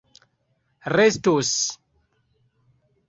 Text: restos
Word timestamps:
restos 0.95 1.53